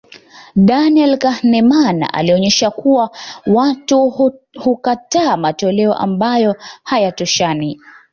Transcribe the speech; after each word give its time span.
Daniel 0.55 1.17
Kahneman 1.17 2.07
ulionyesha 2.19 2.71
kuwa 2.71 3.09
watu 3.47 4.09
hukataa 4.59 5.37
matoleo 5.37 5.93
ambayo 5.93 6.55
hayatoshani 6.83 7.79